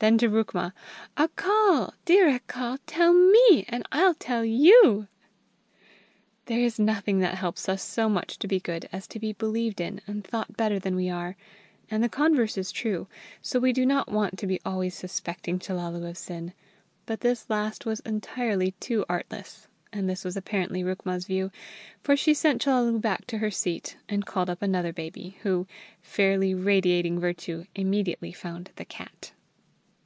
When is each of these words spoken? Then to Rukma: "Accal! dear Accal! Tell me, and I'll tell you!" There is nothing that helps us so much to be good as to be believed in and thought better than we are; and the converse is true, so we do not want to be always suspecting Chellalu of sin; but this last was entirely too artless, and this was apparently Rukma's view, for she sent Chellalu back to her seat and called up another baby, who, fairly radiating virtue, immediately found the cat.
Then 0.00 0.16
to 0.18 0.28
Rukma: 0.30 0.74
"Accal! 1.16 1.92
dear 2.04 2.38
Accal! 2.38 2.78
Tell 2.86 3.12
me, 3.12 3.64
and 3.68 3.84
I'll 3.90 4.14
tell 4.14 4.44
you!" 4.44 5.08
There 6.46 6.60
is 6.60 6.78
nothing 6.78 7.18
that 7.18 7.34
helps 7.34 7.68
us 7.68 7.82
so 7.82 8.08
much 8.08 8.38
to 8.38 8.46
be 8.46 8.60
good 8.60 8.88
as 8.92 9.08
to 9.08 9.18
be 9.18 9.32
believed 9.32 9.80
in 9.80 10.00
and 10.06 10.22
thought 10.24 10.56
better 10.56 10.78
than 10.78 10.94
we 10.94 11.10
are; 11.10 11.34
and 11.90 12.00
the 12.00 12.08
converse 12.08 12.56
is 12.56 12.70
true, 12.70 13.08
so 13.42 13.58
we 13.58 13.72
do 13.72 13.84
not 13.84 14.08
want 14.08 14.38
to 14.38 14.46
be 14.46 14.60
always 14.64 14.94
suspecting 14.94 15.58
Chellalu 15.58 16.08
of 16.08 16.16
sin; 16.16 16.52
but 17.04 17.18
this 17.18 17.50
last 17.50 17.84
was 17.84 17.98
entirely 18.06 18.76
too 18.78 19.04
artless, 19.08 19.66
and 19.92 20.08
this 20.08 20.24
was 20.24 20.36
apparently 20.36 20.84
Rukma's 20.84 21.24
view, 21.26 21.50
for 22.04 22.16
she 22.16 22.34
sent 22.34 22.62
Chellalu 22.62 23.00
back 23.00 23.26
to 23.26 23.38
her 23.38 23.50
seat 23.50 23.96
and 24.08 24.24
called 24.24 24.48
up 24.48 24.62
another 24.62 24.92
baby, 24.92 25.38
who, 25.42 25.66
fairly 26.00 26.54
radiating 26.54 27.18
virtue, 27.18 27.64
immediately 27.74 28.30
found 28.30 28.70
the 28.76 28.84
cat. 28.84 29.32